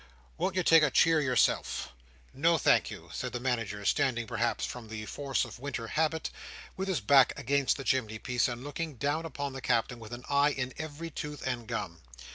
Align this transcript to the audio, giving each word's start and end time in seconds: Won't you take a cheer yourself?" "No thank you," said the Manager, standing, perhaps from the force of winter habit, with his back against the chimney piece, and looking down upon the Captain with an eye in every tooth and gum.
Won't 0.35 0.55
you 0.55 0.63
take 0.63 0.81
a 0.81 0.89
cheer 0.89 1.21
yourself?" 1.21 1.89
"No 2.33 2.57
thank 2.57 2.89
you," 2.89 3.11
said 3.13 3.33
the 3.33 3.39
Manager, 3.39 3.85
standing, 3.85 4.25
perhaps 4.25 4.65
from 4.65 4.87
the 4.87 5.05
force 5.05 5.45
of 5.45 5.59
winter 5.59 5.89
habit, 5.89 6.31
with 6.75 6.87
his 6.87 7.01
back 7.01 7.37
against 7.37 7.77
the 7.77 7.83
chimney 7.83 8.17
piece, 8.17 8.47
and 8.47 8.63
looking 8.63 8.95
down 8.95 9.27
upon 9.27 9.53
the 9.53 9.61
Captain 9.61 9.99
with 9.99 10.11
an 10.11 10.25
eye 10.27 10.53
in 10.53 10.73
every 10.79 11.11
tooth 11.11 11.45
and 11.45 11.67
gum. 11.67 12.01